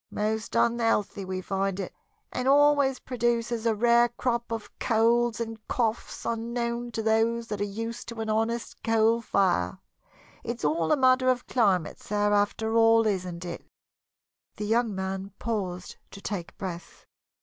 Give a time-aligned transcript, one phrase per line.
[0.09, 1.93] Most unhealthy we find it,
[2.31, 7.65] and always produces a rare crop of colds and coughs unknown to those that are
[7.65, 9.77] used to an honest coal fire.
[10.43, 13.63] It's all a matter of climate, sir, after all, isn't it?"
[14.55, 17.05] The young man paused to take breath.